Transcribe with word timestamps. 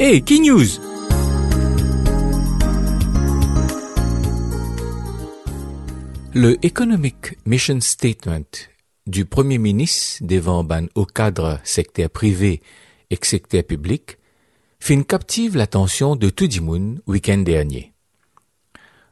Hey, 0.00 0.22
Key 0.22 0.38
News! 0.38 0.78
Le 6.32 6.56
Economic 6.64 7.36
Mission 7.44 7.80
Statement 7.80 8.44
du 9.08 9.24
Premier 9.24 9.58
ministre 9.58 10.24
devant 10.24 10.62
ban 10.62 10.86
au 10.94 11.04
cadre 11.04 11.58
secteur 11.64 12.10
privé 12.10 12.62
et 13.10 13.18
secteur 13.20 13.64
public 13.64 14.18
fin 14.78 15.02
captive 15.02 15.56
l'attention 15.56 16.14
de 16.14 16.30
tout 16.30 16.48
le 16.48 16.60
monde 16.60 17.02
week-end 17.08 17.38
dernier. 17.38 17.92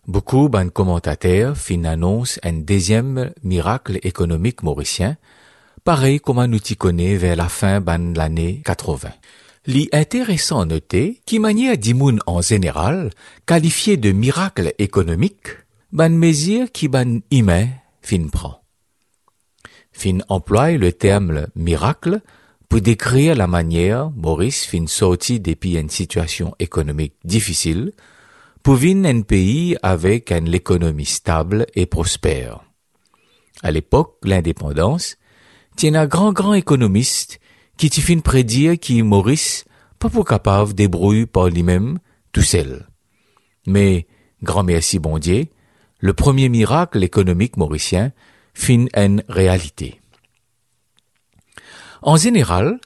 Beaucoup 0.07 0.49
de 0.49 0.69
commentateurs 0.69 1.57
fin 1.57 1.83
annoncent 1.83 2.39
un 2.45 2.53
deuxième 2.53 3.33
miracle 3.43 3.99
économique 4.05 4.63
mauricien, 4.63 5.17
pareil 5.83 6.21
comme 6.21 6.45
nous 6.45 6.61
t'y 6.61 6.77
connaît 6.77 7.17
vers 7.17 7.35
la 7.35 7.49
fin 7.49 7.81
de 7.81 8.17
l'année 8.17 8.63
80. 8.65 9.11
L'intéressant 9.67 10.61
à 10.61 10.65
noter 10.65 11.21
qui 11.27 11.41
manière 11.41 11.77
d'imoun 11.77 12.21
en 12.27 12.41
général 12.41 13.11
qualifié 13.47 13.97
de 13.97 14.13
miracle 14.13 14.73
économique, 14.79 15.49
ban 15.91 16.11
mesure 16.11 16.71
qui 16.71 16.87
ban 16.87 17.19
humain 17.33 17.67
fin 18.01 18.29
prend. 18.29 18.63
Fin 19.91 20.19
emploie 20.29 20.73
le 20.73 20.93
terme 20.93 21.49
miracle 21.57 22.21
pour 22.69 22.81
décrire 22.81 23.35
la 23.35 23.49
manière 23.49 24.11
Maurice 24.11 24.67
fin 24.67 24.87
sorti 24.87 25.41
depuis 25.41 25.77
une 25.77 25.91
situation 25.91 26.55
économique 26.61 27.15
difficile 27.25 27.93
pour 28.63 28.77
venir 28.77 29.11
un 29.13 29.23
pays 29.23 29.77
avec 29.83 30.31
une 30.31 30.55
économie 30.55 31.07
stable 31.07 31.67
et 31.75 31.87
prospère. 31.87 32.61
À 33.65 33.73
l'époque, 33.73 34.19
l'indépendance, 34.23 35.17
tient 35.77 35.95
un 35.95 36.07
grand 36.07 36.33
grand 36.33 36.55
économiste 36.55 37.41
qui 37.77 37.91
t'y 37.91 38.01
fin 38.01 38.19
prédire 38.21 38.79
qui 38.79 39.03
Maurice 39.03 39.65
pas 39.99 40.09
pour 40.09 40.25
capable 40.25 40.75
débrouiller 40.75 41.27
par 41.27 41.49
lui-même 41.49 41.99
tout 42.33 42.43
seul. 42.43 42.87
Mais, 43.67 44.07
grand 44.43 44.63
merci 44.63 44.99
bon 44.99 45.19
Dieu, 45.19 45.47
le 45.99 46.13
premier 46.13 46.49
miracle 46.49 47.03
économique 47.03 47.57
mauricien 47.57 48.13
fin 48.55 48.87
une 48.95 49.23
réalité. 49.29 50.01
En 52.03 52.17
général, 52.17 52.79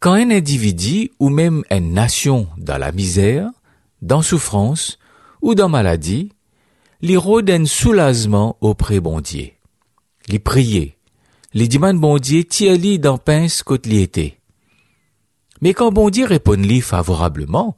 quand 0.00 0.12
un 0.12 0.30
individu 0.30 1.10
ou 1.18 1.28
même 1.28 1.64
une 1.70 1.92
nation 1.92 2.46
dans 2.56 2.78
la 2.78 2.92
misère, 2.92 3.50
dans 4.02 4.22
souffrance 4.22 4.98
ou 5.42 5.54
dans 5.54 5.68
maladie, 5.68 6.32
les 7.00 7.16
rôde 7.16 7.50
un 7.50 7.64
soulagement 7.64 8.56
auprès 8.60 9.00
bon 9.00 9.20
Dieu. 9.20 9.50
Les 10.28 10.38
prier, 10.38 10.98
les 11.54 11.68
demande 11.68 11.98
bon 11.98 12.18
Dieu 12.18 12.44
tiens-li 12.44 12.98
dans 12.98 13.18
pince 13.18 13.64
était. 13.90 14.37
Mais 15.60 15.74
quand 15.74 15.90
bon 15.90 16.10
Dieu 16.10 16.24
répond-li 16.24 16.80
favorablement, 16.80 17.76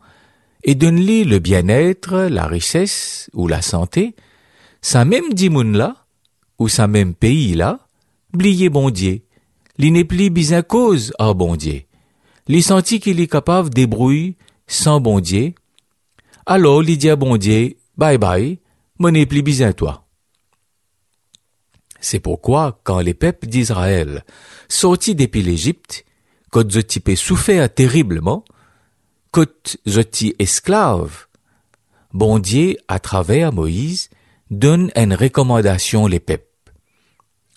et 0.63 0.75
donne-li 0.75 1.25
le 1.25 1.39
bien-être, 1.39 2.29
la 2.31 2.47
richesse 2.47 3.31
ou 3.33 3.49
la 3.49 3.63
santé, 3.63 4.15
sa 4.83 5.05
même 5.05 5.33
dimoun 5.33 5.77
là, 5.77 5.97
ou 6.59 6.69
sa 6.69 6.87
même 6.87 7.15
pays 7.15 7.55
là, 7.55 7.81
blier 8.33 8.69
bon 8.69 8.91
Dieu, 8.91 9.23
bien 9.79 10.63
cause 10.63 11.13
à 11.19 11.33
bon 11.33 11.57
Dieu. 11.57 11.83
Senti 12.61 13.01
qu'il 13.01 13.21
est 13.21 13.27
capable 13.27 13.71
débrouiller 13.71 14.37
sans 14.67 15.01
bon 15.01 15.21
Dieu. 15.21 15.55
Alors, 16.45 16.83
li 16.83 16.97
dit 16.97 17.77
bye 17.97 18.19
bye, 18.19 18.59
mon 18.99 19.13
bien 19.13 19.73
toi. 19.73 20.05
C'est 22.01 22.21
pourquoi, 22.21 22.81
quand 22.83 23.01
les 23.01 23.15
peuples 23.15 23.47
d'Israël 23.47 24.25
sortis 24.69 25.15
depuis 25.15 25.43
l'Égypte, 25.43 26.05
quand 26.51 26.71
je 26.71 26.81
souffert 27.15 27.73
terriblement, 27.73 28.45
quand 29.31 29.77
esclave, 30.39 31.27
bon 32.13 32.39
Dieu, 32.39 32.77
à 32.89 32.99
travers 32.99 33.53
Moïse, 33.53 34.11
donne 34.51 34.91
une 34.97 35.15
recommandation 35.15 36.07
les 36.07 36.21
peuples. 36.21 36.45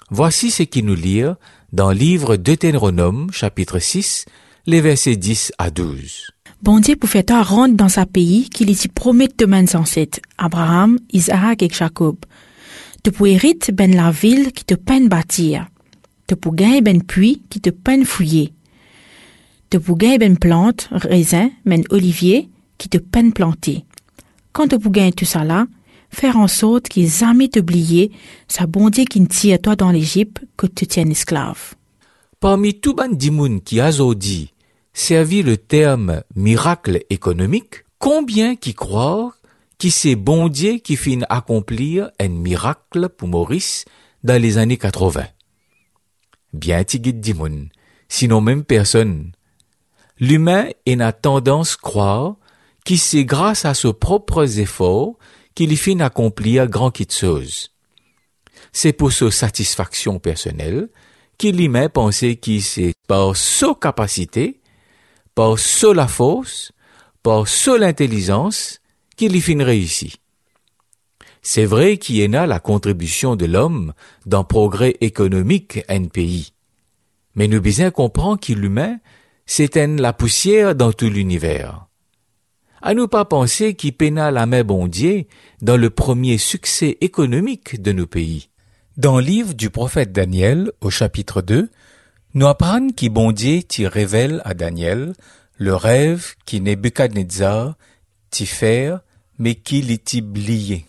Voici 0.09 0.51
ce 0.51 0.63
qui 0.63 0.83
nous 0.83 0.95
lit 0.95 1.23
dans 1.71 1.89
le 1.89 1.97
livre 1.97 2.35
Deutéronome, 2.35 3.31
chapitre 3.31 3.79
6, 3.79 4.25
les 4.67 4.79
versets 4.79 5.15
10 5.15 5.53
à 5.57 5.71
12. 5.71 6.27
Bon 6.61 6.79
Dieu 6.79 6.95
pouvait 6.95 7.25
rendre 7.29 7.75
dans 7.75 7.89
sa 7.89 8.05
pays 8.05 8.47
qu'il 8.49 8.69
y 8.69 8.87
promet 8.87 9.27
de 9.27 9.45
mains 9.45 9.75
ancêtres, 9.75 10.19
Abraham, 10.37 10.99
Isaac 11.11 11.63
et 11.63 11.69
Jacob. 11.69 12.17
Tu 13.03 13.11
peux 13.11 13.27
hériter 13.27 13.71
ben 13.71 13.93
la 13.93 14.11
ville 14.11 14.53
qui 14.53 14.63
te 14.63 14.75
peine 14.75 15.09
bâtir. 15.09 15.67
Tu 16.27 16.37
peux 16.37 16.51
gagner 16.51 16.81
ben 16.81 17.03
puits 17.03 17.41
qui 17.49 17.59
te 17.59 17.69
peine 17.69 18.05
fouiller. 18.05 18.53
Peux 19.79 19.95
gagner 19.95 20.19
ben 20.19 20.37
plante, 20.37 20.87
raisin, 20.91 21.49
ben 21.65 21.83
olivier 21.89 22.49
qui 22.77 22.89
te 22.89 22.99
peine 22.99 23.33
planter. 23.33 23.85
Quand 24.51 24.67
peux 24.67 24.89
gagner 24.89 25.13
tout 25.13 25.25
ça 25.25 25.43
là, 25.43 25.65
faire 26.11 26.37
en 26.37 26.47
sorte 26.47 26.89
qu'ils 26.89 27.09
jamais 27.09 27.47
t'oublier 27.47 28.11
sa 28.47 28.67
bonté 28.67 29.05
qui 29.05 29.25
tire 29.25 29.59
toi 29.59 29.75
dans 29.75 29.89
l'Égypte 29.89 30.43
que 30.57 30.67
tu 30.67 30.85
tiens 30.85 31.09
esclave. 31.09 31.73
Parmi 32.39 32.79
tout 32.79 32.93
ban 32.93 33.09
dimoun 33.09 33.61
qui 33.61 33.79
a 33.79 33.89
dit, 34.15 34.53
servi 34.93 35.41
le 35.41 35.57
terme 35.57 36.21
miracle 36.35 37.03
économique, 37.09 37.85
combien 37.97 38.55
qui 38.55 38.75
croient 38.75 39.33
qui 39.79 39.89
c'est 39.89 40.15
bon 40.15 40.49
Dieu 40.49 40.73
qui 40.83 40.95
fin 40.95 41.21
accomplir 41.29 42.11
un 42.19 42.27
miracle 42.27 43.09
pour 43.09 43.27
Maurice 43.27 43.85
dans 44.23 44.39
les 44.39 44.59
années 44.59 44.77
80? 44.77 45.23
Bien 46.53 46.83
tigit 46.83 47.13
dimoun, 47.13 47.69
sinon 48.07 48.39
même 48.39 48.63
personne. 48.63 49.31
L'humain 50.19 50.69
a 51.01 51.11
tendance 51.11 51.75
croire 51.75 52.35
qui 52.85 52.97
c'est 52.97 53.25
grâce 53.25 53.65
à 53.65 53.73
ses 53.73 53.93
propres 53.93 54.59
efforts 54.59 55.15
qu'il 55.55 55.75
fin 55.77 55.99
accomplir 55.99 56.67
grand 56.67 56.91
chose. 57.09 57.71
C'est 58.71 58.93
pour 58.93 59.11
sa 59.11 59.31
satisfaction 59.31 60.19
personnelle 60.19 60.89
qu'il 61.37 61.59
y 61.59 61.69
met 61.69 61.89
penser 61.89 62.35
qu'il 62.37 62.61
c'est 62.61 62.93
par 63.07 63.35
sa 63.35 63.73
capacité, 63.79 64.59
par 65.35 65.59
sa 65.59 66.07
force, 66.07 66.71
par 67.21 67.47
sa 67.47 67.77
l'intelligence 67.77 68.79
qu'il 69.15 69.35
y 69.35 69.41
fin 69.41 69.63
réussit. 69.63 70.17
C'est 71.41 71.65
vrai 71.65 71.97
qu'il 71.97 72.15
y 72.15 72.35
a 72.35 72.47
la 72.47 72.59
contribution 72.59 73.35
de 73.35 73.45
l'homme 73.45 73.93
dans 74.25 74.39
le 74.39 74.47
progrès 74.47 74.95
économique 75.01 75.83
un 75.89 76.05
pays. 76.05 76.53
Mais 77.35 77.47
nous 77.47 77.59
bien 77.59 77.91
comprendre 77.91 78.39
qu'il 78.39 78.59
l'humain, 78.59 78.99
c'est 79.45 79.75
la 79.75 80.13
poussière 80.13 80.75
dans 80.75 80.93
tout 80.93 81.09
l'univers 81.09 81.87
à 82.83 82.93
nous 82.93 83.07
pas 83.07 83.23
penser 83.23 83.75
qui 83.75 83.93
peina 83.93 84.29
la 84.29 84.45
main 84.45 84.65
bondier 84.65 85.29
dans 85.61 85.77
le 85.77 85.89
premier 85.89 86.37
succès 86.37 86.97
économique 86.99 87.81
de 87.81 87.93
nos 87.93 88.07
pays. 88.07 88.49
Dans 88.97 89.19
le 89.19 89.25
livre 89.25 89.53
du 89.53 89.69
prophète 89.69 90.11
Daniel, 90.11 90.69
au 90.81 90.89
chapitre 90.89 91.41
2, 91.41 91.69
nous 92.33 92.45
apprenons 92.45 92.89
qui 92.89 93.07
bondier 93.07 93.63
t'y 93.63 93.87
révèle 93.87 94.41
à 94.43 94.53
Daniel 94.53 95.13
le 95.57 95.73
rêve 95.75 96.35
qui 96.45 96.59
Nebuchadnezzar 96.59 97.75
t'y 98.29 98.45
faire, 98.45 98.99
mais 99.39 99.55
qui 99.55 99.81
l'y 99.81 100.21
blié. 100.21 100.85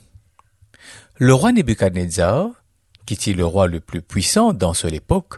Le 1.19 1.33
roi 1.33 1.53
Nebuchadnezzar, 1.53 2.49
qui 3.07 3.15
est 3.15 3.35
le 3.35 3.47
roi 3.47 3.69
le 3.69 3.79
plus 3.79 4.03
puissant 4.03 4.53
dans 4.53 4.75
cette 4.75 4.95
époque, 4.95 5.35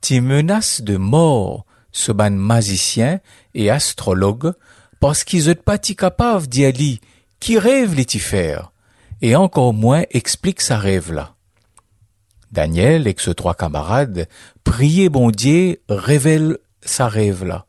t'y 0.00 0.20
menace 0.20 0.80
de 0.80 0.96
mort 0.96 1.66
ce 1.92 2.12
ban 2.12 2.30
magicien 2.30 3.20
et 3.54 3.70
astrologue 3.70 4.52
parce 5.00 5.24
qu'ils 5.24 5.48
n'ont 5.48 5.54
pas 5.54 5.78
capables 5.78 6.46
d'y 6.46 6.64
aller, 6.64 7.00
qui 7.40 7.58
rêve 7.58 7.94
les 7.94 8.06
faire, 8.18 8.72
et 9.22 9.36
encore 9.36 9.72
moins 9.72 10.04
explique 10.10 10.60
sa 10.60 10.78
rêve 10.78 11.12
là. 11.12 11.34
Daniel 12.50 13.06
et 13.06 13.14
ses 13.18 13.34
trois 13.34 13.54
camarades 13.54 14.26
priaient 14.64 15.10
bon 15.10 15.30
Dieu 15.30 15.80
révèle 15.88 16.58
sa 16.82 17.08
rêve 17.08 17.44
là. 17.44 17.66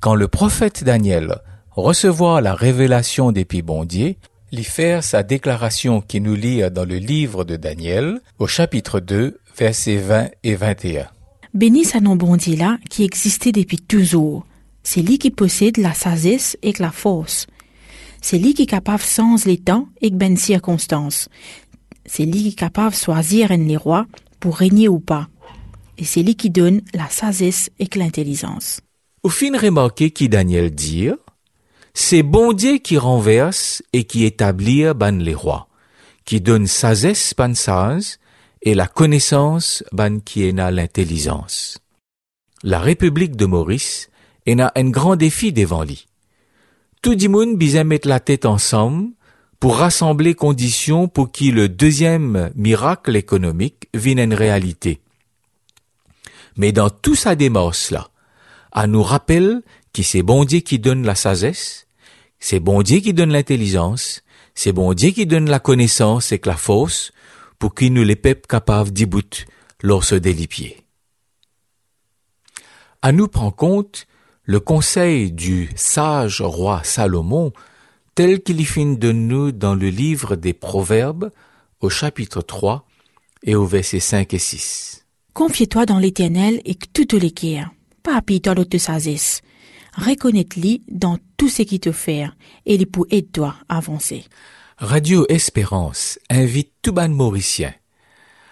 Quand 0.00 0.14
le 0.14 0.28
prophète 0.28 0.84
Daniel 0.84 1.36
recevoir 1.70 2.40
la 2.40 2.54
révélation 2.54 3.32
depuis 3.32 3.62
bon 3.62 3.84
Dieu, 3.84 4.16
lui 4.52 4.64
faire 4.64 5.04
sa 5.04 5.22
déclaration 5.22 6.00
qui 6.00 6.20
nous 6.20 6.34
lit 6.34 6.62
dans 6.70 6.84
le 6.84 6.96
livre 6.96 7.44
de 7.44 7.56
Daniel, 7.56 8.20
au 8.38 8.46
chapitre 8.46 9.00
2, 9.00 9.38
versets 9.56 9.96
20 9.96 10.30
et 10.42 10.54
21. 10.54 11.08
Bénis 11.54 11.86
sa 11.86 12.00
nom 12.00 12.16
bon 12.16 12.36
Dieu 12.36 12.56
là, 12.56 12.78
qui 12.90 13.04
existait 13.04 13.52
depuis 13.52 13.78
toujours, 13.78 14.44
c'est 14.82 15.02
lui 15.02 15.18
qui 15.18 15.30
possède 15.30 15.76
la 15.76 15.94
sagesse 15.94 16.56
et 16.62 16.72
la 16.78 16.90
force. 16.90 17.46
C'est 18.20 18.38
lui 18.38 18.54
qui 18.54 18.62
est 18.62 18.66
capable 18.66 19.02
sans 19.02 19.44
les 19.46 19.58
temps 19.58 19.88
et 20.00 20.10
ben 20.10 20.36
circonstances. 20.36 21.28
C'est 22.04 22.24
lui 22.24 22.42
qui 22.42 22.48
est 22.48 22.58
capable 22.58 22.92
de 22.92 22.96
choisir 22.96 23.48
les 23.56 23.76
rois 23.76 24.06
pour 24.40 24.56
régner 24.56 24.88
ou 24.88 24.98
pas. 24.98 25.28
Et 25.98 26.04
c'est 26.04 26.22
lui 26.22 26.36
qui 26.36 26.50
donne 26.50 26.82
la 26.94 27.08
sagesse 27.08 27.70
et 27.78 27.88
l'intelligence. 27.96 28.80
Au 29.22 29.28
fin 29.28 29.56
remarqué 29.58 30.10
qui 30.10 30.28
Daniel 30.28 30.70
dit, 30.70 31.10
c'est 31.92 32.22
bon 32.22 32.52
Dieu 32.52 32.78
qui 32.78 32.96
renverse 32.96 33.82
et 33.92 34.04
qui 34.04 34.24
établit 34.24 34.84
ban 34.94 35.10
les 35.10 35.34
rois, 35.34 35.68
qui 36.24 36.40
donne 36.40 36.66
sagesse 36.66 37.34
ban 37.36 37.54
sage 37.54 38.18
et 38.62 38.74
la 38.74 38.86
connaissance 38.86 39.84
ban 39.92 40.18
qui 40.20 40.42
l'intelligence. 40.70 41.78
La 42.62 42.80
République 42.80 43.36
de 43.36 43.46
Maurice 43.46 44.10
et 44.46 44.60
a 44.60 44.72
un 44.74 44.90
grand 44.90 45.16
défi 45.16 45.52
devant 45.52 45.84
lui. 45.84 46.06
Tout 47.02 47.14
monde 47.28 47.56
besoin 47.56 47.84
mettre 47.84 48.08
la 48.08 48.18
tête 48.18 48.46
ensemble 48.46 49.10
pour 49.60 49.76
rassembler 49.76 50.34
conditions 50.34 51.08
pour 51.08 51.30
que 51.30 51.44
le 51.44 51.68
deuxième 51.68 52.50
miracle 52.54 53.16
économique 53.16 53.88
vienne 53.94 54.18
une 54.18 54.34
réalité. 54.34 55.00
Mais 56.56 56.72
dans 56.72 56.90
tout 56.90 57.14
sa 57.14 57.36
démarche 57.36 57.90
là, 57.90 58.10
à 58.72 58.86
nous 58.86 59.02
rappelle 59.02 59.62
que 59.92 60.02
c'est 60.02 60.22
bon 60.22 60.44
Dieu 60.44 60.60
qui 60.60 60.78
donne 60.78 61.04
la 61.04 61.14
sagesse, 61.14 61.86
c'est 62.40 62.60
bon 62.60 62.82
Dieu 62.82 62.98
qui 62.98 63.12
donne 63.12 63.32
l'intelligence, 63.32 64.22
c'est 64.54 64.72
bon 64.72 64.92
Dieu 64.92 65.10
qui 65.10 65.26
donne 65.26 65.48
la 65.48 65.60
connaissance 65.60 66.32
et 66.32 66.38
que 66.38 66.48
la 66.48 66.56
force 66.56 67.12
pour 67.58 67.74
qu'il 67.74 67.92
nous 67.92 68.04
les 68.04 68.16
peuples 68.16 68.46
capables 68.46 68.90
d'y 68.90 69.06
bout 69.06 69.46
lors 69.82 70.04
des 70.04 70.46
pieds. 70.46 70.84
À 73.02 73.12
nous 73.12 73.28
prend 73.28 73.50
compte 73.50 74.06
le 74.44 74.60
conseil 74.60 75.30
du 75.30 75.70
sage 75.76 76.40
roi 76.40 76.82
Salomon 76.82 77.52
tel 78.14 78.42
qu'il 78.42 78.60
y 78.60 78.64
finit 78.64 78.98
de 78.98 79.12
nous 79.12 79.52
dans 79.52 79.74
le 79.74 79.90
livre 79.90 80.34
des 80.34 80.52
Proverbes 80.52 81.30
au 81.80 81.88
chapitre 81.88 82.42
3 82.42 82.84
et 83.44 83.54
au 83.54 83.64
verset 83.64 84.00
5 84.00 84.34
et 84.34 84.38
6. 84.38 85.06
Confie-toi 85.34 85.86
dans 85.86 85.98
l'Éternel 85.98 86.60
et 86.64 86.74
que 86.74 86.86
tout 86.86 87.16
les 87.16 87.30
guerres. 87.30 87.70
Pas 88.02 88.16
appuie-toi 88.16 88.54
l'autre 88.54 88.78
sagesse. 88.78 89.42
Reconnais-le 89.96 90.78
dans 90.90 91.18
tout 91.36 91.48
ce 91.48 91.62
qui 91.62 91.78
te 91.78 91.92
fait 91.92 92.26
et 92.66 92.74
il 92.74 92.86
pour 92.86 93.06
aider-toi 93.10 93.54
à 93.68 93.76
avancer. 93.76 94.24
Radio 94.80 95.26
Espérance 95.28 96.20
invite 96.30 96.70
tout 96.82 96.92
ban 96.92 97.08
mauricien 97.08 97.74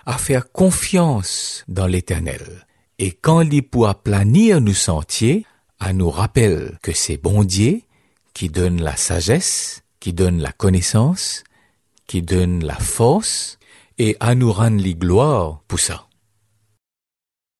à 0.07 0.19
faire 0.19 0.51
confiance 0.51 1.63
dans 1.69 1.87
l'Éternel 1.87 2.67
et 2.99 3.13
quand 3.13 3.43
il 3.43 3.63
pourra 3.63 3.95
planir 3.95 4.61
nos 4.61 4.75
sentiers, 4.75 5.47
à 5.79 5.93
nous 5.93 6.11
rappeler 6.11 6.71
que 6.83 6.93
c'est 6.93 7.17
bon 7.17 7.45
Dieu 7.45 7.83
qui 8.35 8.49
donne 8.49 8.83
la 8.83 8.97
sagesse, 8.97 9.85
qui 10.01 10.13
donne 10.13 10.43
la 10.43 10.51
connaissance, 10.51 11.45
qui 12.09 12.23
donne 12.23 12.65
la 12.65 12.75
force, 12.75 13.61
et 13.99 14.17
à 14.19 14.35
nous 14.35 14.53
rendre 14.53 14.83
les 14.83 14.97
gloires 14.97 15.63
pour 15.69 15.79
ça. 15.79 16.06